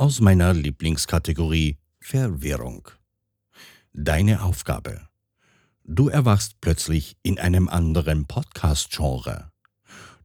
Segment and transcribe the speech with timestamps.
[0.00, 2.88] aus meiner Lieblingskategorie Verwirrung.
[3.92, 5.02] Deine Aufgabe.
[5.84, 9.50] Du erwachst plötzlich in einem anderen Podcast-Genre.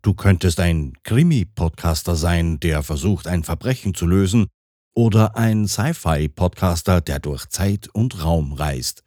[0.02, 4.48] Du könntest ein Krimi-Podcaster sein, der versucht, ein Verbrechen zu lösen,
[4.94, 9.04] oder ein Sci-Fi-Podcaster, der durch Zeit und Raum reist.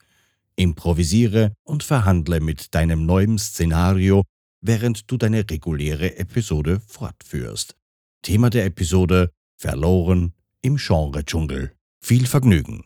[0.55, 4.25] Improvisiere und verhandle mit deinem neuen Szenario,
[4.61, 7.75] während du deine reguläre Episode fortführst.
[8.21, 11.73] Thema der Episode Verloren im Genre-Dschungel.
[12.01, 12.85] Viel Vergnügen!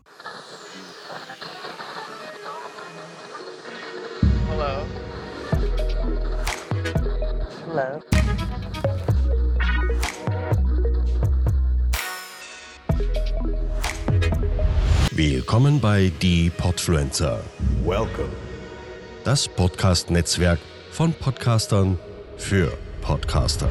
[4.48, 4.87] Hello.
[7.69, 8.01] Hello.
[15.12, 17.41] Willkommen bei Die Podfluencer,
[17.84, 18.29] Welcome.
[19.24, 20.59] das Podcast-Netzwerk
[20.91, 21.98] von Podcastern
[22.37, 23.68] für Podcaster.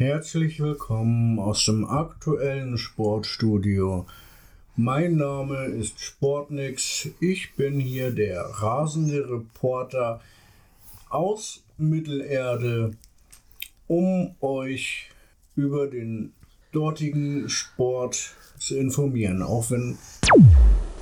[0.00, 4.06] Herzlich willkommen aus dem aktuellen Sportstudio.
[4.74, 7.10] Mein Name ist Sportnix.
[7.20, 10.22] Ich bin hier der rasende Reporter
[11.10, 12.92] aus Mittelerde,
[13.88, 15.10] um euch
[15.54, 16.32] über den
[16.72, 19.42] dortigen Sport zu informieren.
[19.42, 19.98] Auch wenn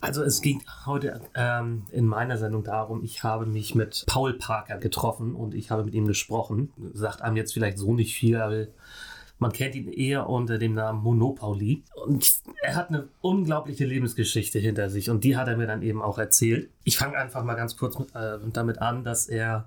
[0.01, 4.79] Also es ging heute ähm, in meiner Sendung darum, ich habe mich mit Paul Parker
[4.79, 6.71] getroffen und ich habe mit ihm gesprochen.
[6.93, 8.67] Sagt einem jetzt vielleicht so nicht viel, aber
[9.39, 11.83] man kennt ihn eher unter dem Namen Monopoly.
[12.07, 16.03] Und er hat eine unglaubliche Lebensgeschichte hinter sich und die hat er mir dann eben
[16.03, 16.71] auch erzählt.
[16.85, 19.67] Ich fange einfach mal ganz kurz mit, äh, damit an, dass er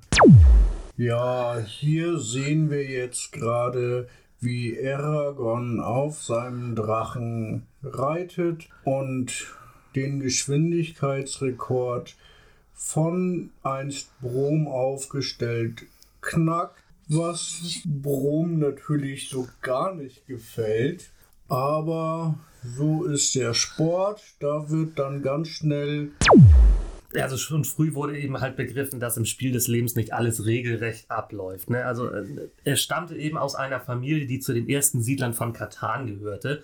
[0.97, 4.07] Ja, hier sehen wir jetzt gerade,
[4.39, 9.53] wie Aragorn auf seinem Drachen reitet und
[9.95, 12.15] den Geschwindigkeitsrekord
[12.73, 15.83] von einst Brom aufgestellt
[16.21, 21.11] knackt, was Brom natürlich so gar nicht gefällt.
[21.47, 26.11] Aber so ist der Sport, da wird dann ganz schnell
[27.19, 31.11] also schon früh wurde eben halt begriffen, dass im Spiel des Lebens nicht alles regelrecht
[31.11, 31.69] abläuft.
[31.69, 31.85] Ne?
[31.85, 36.07] Also äh, er stammte eben aus einer Familie, die zu den ersten Siedlern von Katan
[36.07, 36.63] gehörte.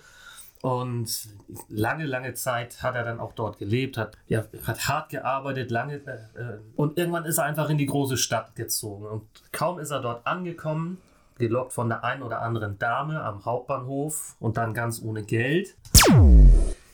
[0.60, 1.28] Und
[1.68, 5.96] lange, lange Zeit hat er dann auch dort gelebt, hat, ja, hat hart gearbeitet, lange.
[5.96, 9.06] Äh, und irgendwann ist er einfach in die große Stadt gezogen.
[9.06, 10.98] Und kaum ist er dort angekommen,
[11.38, 15.76] gelockt von der einen oder anderen Dame am Hauptbahnhof und dann ganz ohne Geld.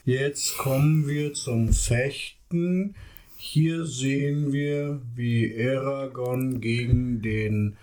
[0.04, 2.94] Jetzt kommen wir zum Fechten.
[3.38, 7.76] Hier sehen wir, wie Aragorn gegen den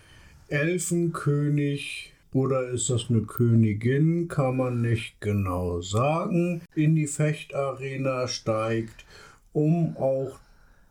[0.47, 9.05] Elfenkönig oder ist das eine Königin, kann man nicht genau sagen, in die Fechtarena steigt,
[9.53, 10.39] um auch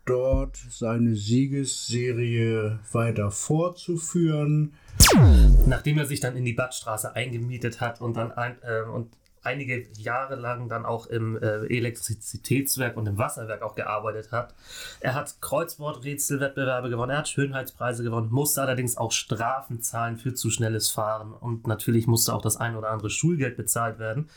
[0.04, 4.74] dort seine Siegesserie weiter fortzuführen.
[5.66, 9.08] Nachdem er sich dann in die Badstraße eingemietet hat und dann ein, äh, und
[9.42, 14.54] einige Jahre lang dann auch im äh, Elektrizitätswerk und im Wasserwerk auch gearbeitet hat.
[15.00, 20.50] Er hat Kreuzworträtselwettbewerbe gewonnen, er hat Schönheitspreise gewonnen, musste allerdings auch Strafen zahlen für zu
[20.50, 24.28] schnelles Fahren und natürlich musste auch das ein oder andere Schulgeld bezahlt werden,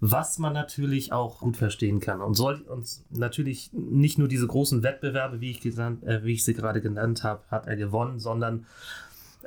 [0.00, 4.82] was man natürlich auch gut verstehen kann und soll uns natürlich nicht nur diese großen
[4.82, 8.66] Wettbewerbe, wie ich, gesandt, äh, wie ich sie gerade genannt habe, hat er gewonnen, sondern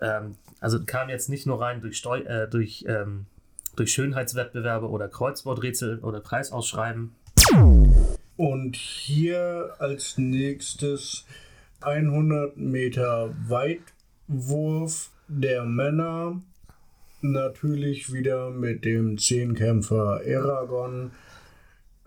[0.02, 3.26] ähm, also kam jetzt nicht nur rein durch, Steu äh, durch ähm,
[3.76, 7.16] durch Schönheitswettbewerbe oder Kreuzworträtsel oder Preisausschreiben.
[8.38, 11.26] Und hier als nächstes
[11.82, 16.42] 100 Meter Weitwurf der Männer.
[17.22, 21.12] Natürlich wieder mit dem Zehnkämpfer Aragon,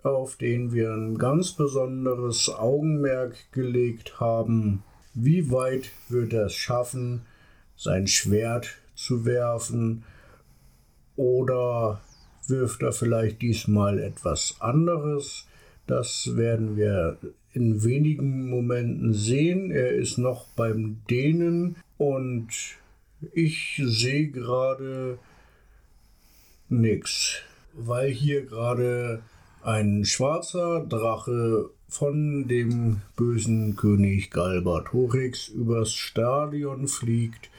[0.01, 4.83] auf den wir ein ganz besonderes Augenmerk gelegt haben.
[5.13, 7.21] Wie weit wird er es schaffen,
[7.75, 10.03] sein Schwert zu werfen?
[11.15, 12.01] Oder
[12.47, 15.47] wirft er vielleicht diesmal etwas anderes?
[15.87, 17.17] Das werden wir
[17.53, 19.71] in wenigen Momenten sehen.
[19.71, 22.49] Er ist noch beim Dehnen und
[23.31, 25.19] ich sehe gerade
[26.69, 27.41] nichts,
[27.73, 29.21] weil hier gerade
[29.61, 37.49] ein schwarzer Drache von dem bösen König Galbatorix übers Stadion fliegt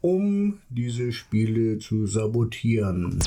[0.00, 3.18] um diese Spiele zu sabotieren.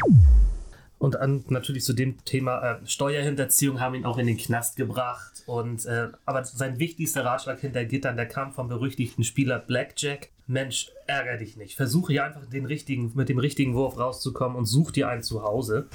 [1.04, 5.44] Und an, natürlich zu dem Thema äh, Steuerhinterziehung haben ihn auch in den Knast gebracht.
[5.46, 10.30] Und, äh, aber sein wichtigster Ratschlag hinter Gittern, der kam vom berüchtigten Spieler Blackjack.
[10.48, 11.76] Mensch, ärger dich nicht.
[11.76, 15.88] Versuche hier einfach den richtigen, mit dem richtigen Wurf rauszukommen und such dir ein Zuhause.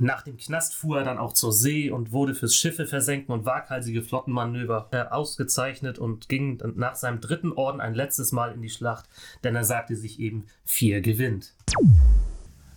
[0.00, 3.46] Nach dem Knast fuhr er dann auch zur See und wurde fürs Schiffe versenken und
[3.46, 8.70] waghalsige Flottenmanöver äh, ausgezeichnet und ging nach seinem dritten Orden ein letztes Mal in die
[8.70, 9.08] Schlacht,
[9.44, 11.54] denn er sagte sich eben, vier gewinnt.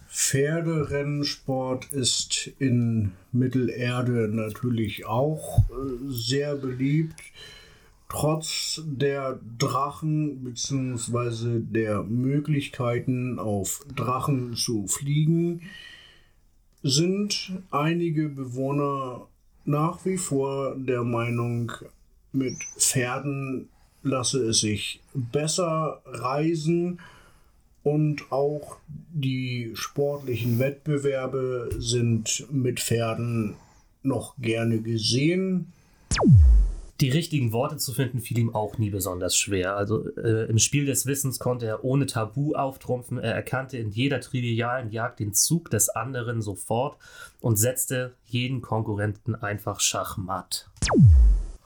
[0.09, 5.73] Pferderennsport ist in Mittelerde natürlich auch äh,
[6.07, 7.21] sehr beliebt.
[8.09, 11.59] Trotz der Drachen bzw.
[11.59, 15.61] der Möglichkeiten auf Drachen zu fliegen,
[16.83, 19.27] sind einige Bewohner
[19.65, 21.71] nach wie vor der Meinung,
[22.31, 23.69] mit Pferden
[24.03, 26.99] lasse es sich besser reisen
[27.83, 28.77] und auch
[29.13, 33.55] die sportlichen Wettbewerbe sind mit Pferden
[34.03, 35.71] noch gerne gesehen.
[36.99, 39.77] Die richtigen Worte zu finden fiel ihm auch nie besonders schwer.
[39.77, 43.19] Also äh, im Spiel des Wissens konnte er ohne Tabu auftrumpfen.
[43.19, 46.97] Er erkannte in jeder trivialen Jagd den Zug des anderen sofort
[47.39, 50.69] und setzte jeden Konkurrenten einfach schachmatt.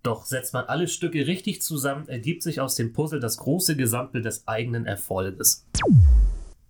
[0.02, 4.26] Doch setzt man alle Stücke richtig zusammen, ergibt sich aus dem Puzzle das große Gesamtbild
[4.26, 5.66] des eigenen Erfolges.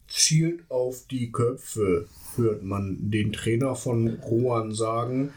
[0.08, 5.34] Zielt auf die Köpfe, hört man den Trainer von Rohan sagen,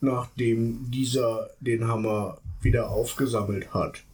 [0.00, 4.04] nachdem dieser den Hammer wieder aufgesammelt hat.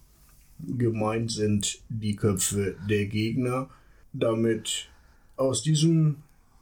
[0.67, 3.69] Gemeint sind die Köpfe der Gegner,
[4.13, 4.89] damit
[5.37, 6.17] aus diesem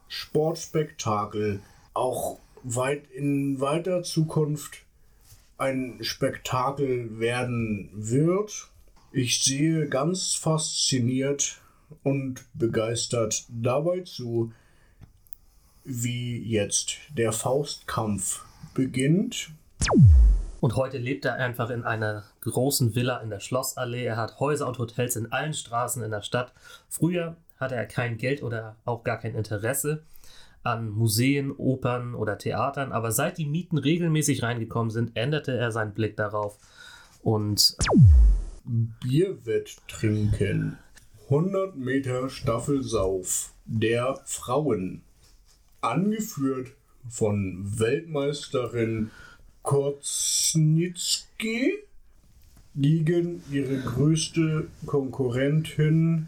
[0.07, 1.61] Sportspektakel
[1.93, 4.83] auch weit in weiter Zukunft
[5.57, 8.69] ein Spektakel werden wird.
[9.11, 11.59] Ich sehe ganz fasziniert
[12.03, 14.53] und begeistert dabei zu,
[15.83, 19.51] wie jetzt der Faustkampf beginnt.
[20.61, 24.05] Und heute lebt er einfach in einer großen Villa in der Schlossallee.
[24.05, 26.53] Er hat Häuser und Hotels in allen Straßen in der Stadt.
[26.89, 30.03] Früher hatte er kein Geld oder auch gar kein Interesse
[30.63, 35.93] an Museen, Opern oder Theatern, aber seit die Mieten regelmäßig reingekommen sind, änderte er seinen
[35.93, 36.57] Blick darauf
[37.21, 37.77] und
[38.65, 40.77] Bierwetttrinken
[41.23, 45.01] 100 Meter Staffelsauf der Frauen
[45.81, 46.73] angeführt
[47.07, 49.11] von Weltmeisterin
[49.63, 51.73] Korznitzki
[52.75, 56.27] gegen ihre größte Konkurrentin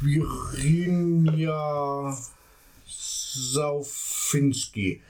[0.00, 2.16] Birinia
[2.86, 5.02] Saufinski.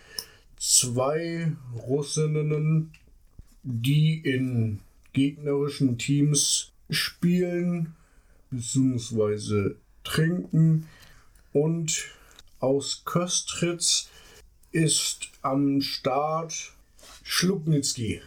[0.59, 2.91] Zwei Russinnen,
[3.63, 4.81] die in
[5.13, 7.95] gegnerischen Teams spielen
[8.51, 9.75] bzw.
[10.05, 10.89] trinken
[11.53, 12.05] und
[12.61, 14.09] aus Köstritz
[14.71, 16.73] ist am Start
[17.23, 18.21] Schlupnitzki.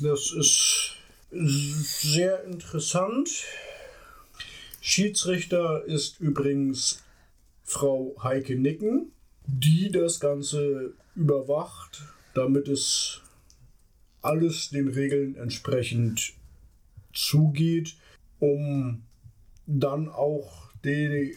[0.00, 0.96] Das ist
[1.30, 3.44] sehr interessant.
[4.80, 7.02] Schiedsrichter ist übrigens
[7.64, 9.12] Frau Heike Nicken,
[9.46, 12.02] die das Ganze überwacht,
[12.34, 13.20] damit es
[14.22, 16.34] alles den Regeln entsprechend
[17.12, 17.96] zugeht,
[18.38, 19.02] um
[19.66, 21.36] dann auch die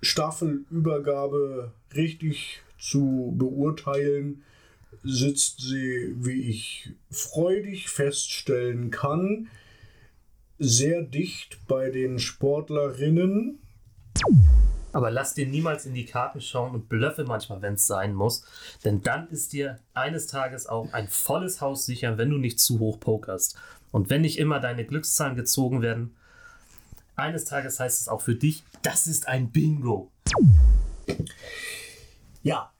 [0.00, 4.44] Staffelübergabe richtig zu beurteilen
[5.02, 9.48] sitzt sie, wie ich freudig feststellen kann,
[10.58, 13.58] sehr dicht bei den Sportlerinnen.
[14.92, 18.44] Aber lass dir niemals in die Karten schauen und blöffe manchmal, wenn es sein muss.
[18.84, 22.78] Denn dann ist dir eines Tages auch ein volles Haus sicher, wenn du nicht zu
[22.78, 23.56] hoch pokerst.
[23.90, 26.14] Und wenn nicht immer deine Glückszahlen gezogen werden,
[27.16, 30.10] eines Tages heißt es auch für dich, das ist ein Bingo.
[32.42, 32.73] Ja.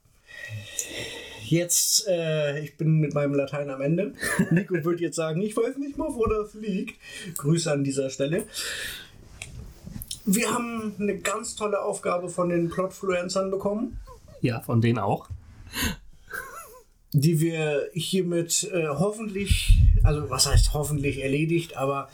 [1.55, 4.13] Jetzt, äh, ich bin mit meinem Latein am Ende.
[4.51, 6.99] Nico wird jetzt sagen, ich weiß nicht mal, wo das liegt.
[7.39, 8.45] Grüße an dieser Stelle.
[10.25, 14.01] Wir haben eine ganz tolle Aufgabe von den Plotfluencern bekommen,
[14.41, 15.29] Ja, von denen auch.
[17.13, 22.09] die wir hiermit äh, hoffentlich, also was heißt hoffentlich erledigt, aber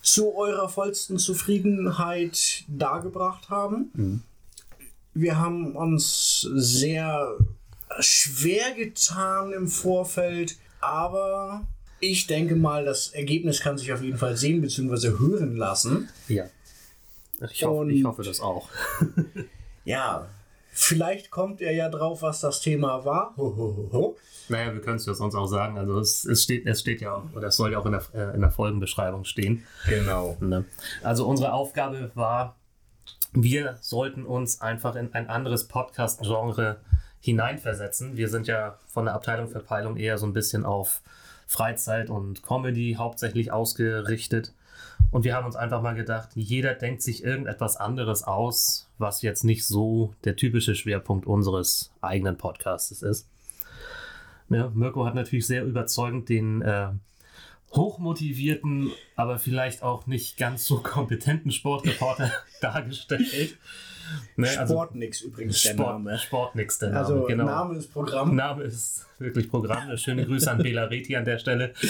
[0.00, 4.22] zu eurer vollsten Zufriedenheit dargebracht haben.
[5.12, 7.36] Wir haben uns sehr
[8.02, 11.66] schwer getan im Vorfeld, aber
[12.00, 15.18] ich denke mal, das Ergebnis kann sich auf jeden Fall sehen bzw.
[15.18, 16.08] hören lassen.
[16.28, 16.44] Ja.
[17.50, 18.68] Ich, hoff, Und- ich hoffe das auch.
[19.84, 20.28] Ja,
[20.72, 23.34] vielleicht kommt er ja drauf, was das Thema war.
[23.38, 24.16] Ho, ho, ho, ho.
[24.50, 25.78] Naja, wir können es ja sonst auch sagen.
[25.78, 28.02] Also es, es, steht, es steht ja, auch- oder es soll ja auch in der,
[28.14, 29.64] äh, in der Folgenbeschreibung stehen.
[29.88, 30.36] Genau.
[30.40, 30.66] Ne?
[31.02, 32.56] Also unsere Aufgabe war,
[33.32, 36.80] wir sollten uns einfach in ein anderes Podcast-Genre
[37.20, 38.16] hineinversetzen.
[38.16, 41.02] Wir sind ja von der Abteilung für Peilung eher so ein bisschen auf
[41.46, 44.52] Freizeit und Comedy hauptsächlich ausgerichtet.
[45.10, 49.44] Und wir haben uns einfach mal gedacht, jeder denkt sich irgendetwas anderes aus, was jetzt
[49.44, 53.28] nicht so der typische Schwerpunkt unseres eigenen Podcasts ist.
[54.48, 56.88] Ja, Mirko hat natürlich sehr überzeugend den äh,
[57.72, 63.56] hochmotivierten, aber vielleicht auch nicht ganz so kompetenten Sportreporter dargestellt.
[64.36, 66.18] Ne, also Sportnix übrigens der Sport, Name.
[66.18, 67.44] Sportnix der Name, Also genau.
[67.44, 68.34] Name ist Programm.
[68.34, 69.96] Name ist wirklich Programm.
[69.96, 71.72] Schöne Grüße an Bela Reti an der Stelle.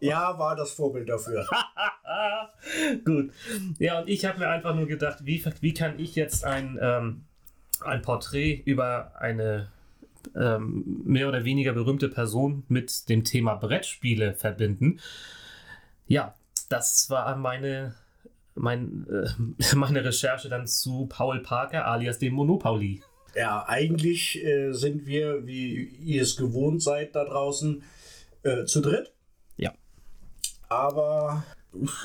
[0.00, 1.46] Ja, war das Vorbild dafür.
[3.04, 3.30] Gut.
[3.78, 7.24] Ja, und ich habe mir einfach nur gedacht, wie, wie kann ich jetzt ein, ähm,
[7.82, 9.70] ein Porträt über eine
[10.34, 15.00] ähm, mehr oder weniger berühmte Person mit dem Thema Brettspiele verbinden?
[16.06, 16.34] Ja,
[16.68, 17.94] das war meine,
[18.54, 23.02] mein, äh, meine Recherche dann zu Paul Parker alias dem Monopoly.
[23.34, 27.82] Ja, eigentlich äh, sind wir, wie ihr es gewohnt seid da draußen,
[28.42, 29.12] äh, zu dritt.
[29.56, 29.72] Ja.
[30.68, 31.44] Aber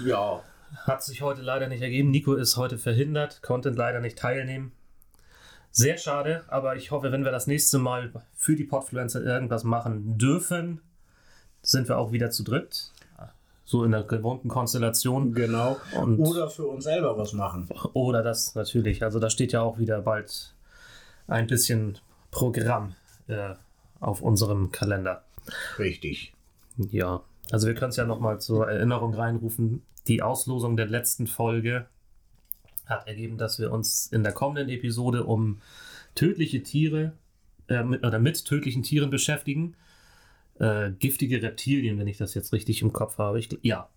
[0.05, 0.43] ja,
[0.83, 2.11] Hat sich heute leider nicht ergeben.
[2.11, 4.71] Nico ist heute verhindert, konnte leider nicht teilnehmen.
[5.77, 10.17] Sehr schade, aber ich hoffe, wenn wir das nächste Mal für die Podfluencer irgendwas machen
[10.17, 10.79] dürfen,
[11.61, 12.91] sind wir auch wieder zu dritt.
[13.65, 15.33] So in der gewohnten Konstellation.
[15.33, 15.75] genau.
[15.99, 17.67] Und Oder für uns selber was machen.
[17.91, 19.03] oder das natürlich.
[19.03, 20.53] Also da steht ja auch wieder bald
[21.27, 21.97] ein bisschen
[22.31, 22.95] Programm
[23.27, 23.55] äh,
[23.99, 25.23] auf unserem Kalender.
[25.77, 26.33] Richtig.
[26.77, 29.81] Ja, also wir können es ja nochmal zur Erinnerung reinrufen.
[30.07, 31.87] Die Auslosung der letzten Folge
[32.85, 35.61] hat ergeben, dass wir uns in der kommenden Episode um
[36.15, 37.13] tödliche Tiere
[37.67, 39.75] äh, mit, oder mit tödlichen Tieren beschäftigen.
[40.59, 43.39] Äh, giftige Reptilien, wenn ich das jetzt richtig im Kopf habe.
[43.39, 43.89] Ich, ja,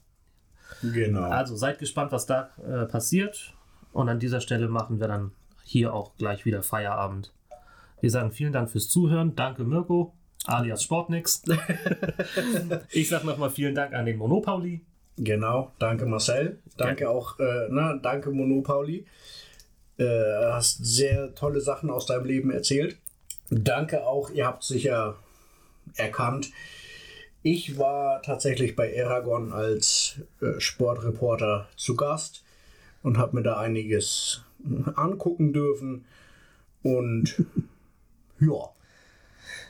[0.82, 1.22] Genau.
[1.22, 3.54] also seid gespannt, was da äh, passiert.
[3.92, 5.32] Und an dieser Stelle machen wir dann
[5.64, 7.32] hier auch gleich wieder Feierabend.
[8.00, 9.34] Wir sagen vielen Dank fürs Zuhören.
[9.34, 10.14] Danke Mirko,
[10.44, 11.42] alias Sportnix.
[12.90, 14.84] ich sage nochmal vielen Dank an den Monopoly.
[15.18, 16.58] Genau, danke Marcel.
[16.76, 19.04] Danke auch, äh, na, danke Monopoly.
[19.98, 20.04] Äh,
[20.52, 22.96] hast sehr tolle Sachen aus deinem Leben erzählt.
[23.50, 25.16] Danke auch, ihr habt sicher
[25.96, 26.50] erkannt.
[27.42, 32.44] Ich war tatsächlich bei Aragon als äh, Sportreporter zu Gast
[33.02, 36.04] und habe mir da einiges äh, angucken dürfen.
[36.82, 37.42] Und
[38.40, 38.70] ja,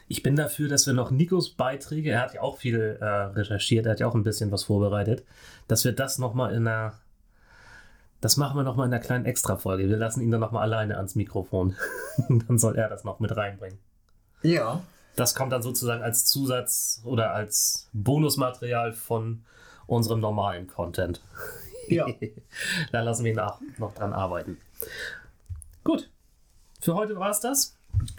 [0.09, 3.85] Ich bin dafür, dass wir noch Nikos Beiträge, er hat ja auch viel äh, recherchiert,
[3.85, 5.23] er hat ja auch ein bisschen was vorbereitet,
[5.69, 6.95] dass wir das nochmal in einer,
[8.23, 9.89] das machen wir nochmal in einer kleinen Extra-Folge.
[9.89, 11.77] Wir lassen ihn dann nochmal alleine ans Mikrofon.
[12.29, 13.79] dann soll er das noch mit reinbringen.
[14.43, 14.83] ja,
[15.15, 19.45] Das kommt dann sozusagen als Zusatz oder als Bonusmaterial von
[19.87, 21.21] unserem normalen Content.
[21.89, 22.07] ja.
[22.93, 24.57] da lassen wir ihn auch noch dran arbeiten.
[25.85, 26.09] Gut,
[26.81, 27.77] für heute war es das.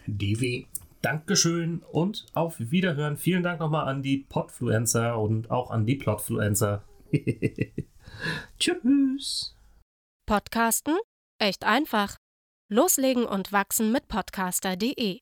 [0.08, 0.65] DW.
[1.01, 3.18] Dankeschön und auf Wiederhören.
[3.18, 6.84] Vielen Dank nochmal an die Podfluencer und auch an die Plotfluencer.
[8.60, 9.56] Tschüss.
[10.25, 10.98] Podcasten?
[11.39, 12.18] Echt einfach.
[12.70, 15.20] Loslegen und wachsen mit podcaster.de